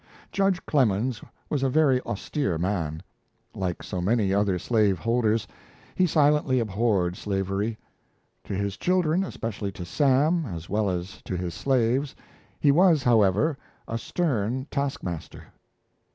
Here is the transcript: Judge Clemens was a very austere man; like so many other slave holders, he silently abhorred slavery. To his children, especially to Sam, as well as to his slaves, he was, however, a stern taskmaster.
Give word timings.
Judge 0.31 0.65
Clemens 0.65 1.21
was 1.47 1.61
a 1.61 1.69
very 1.69 2.01
austere 2.01 2.57
man; 2.57 3.03
like 3.53 3.83
so 3.83 4.01
many 4.01 4.33
other 4.33 4.57
slave 4.57 4.97
holders, 4.97 5.47
he 5.93 6.07
silently 6.07 6.59
abhorred 6.59 7.15
slavery. 7.15 7.77
To 8.45 8.55
his 8.55 8.77
children, 8.77 9.23
especially 9.23 9.71
to 9.73 9.85
Sam, 9.85 10.47
as 10.47 10.67
well 10.67 10.89
as 10.89 11.21
to 11.25 11.37
his 11.37 11.53
slaves, 11.53 12.15
he 12.59 12.71
was, 12.71 13.03
however, 13.03 13.59
a 13.87 13.99
stern 13.99 14.65
taskmaster. 14.71 15.43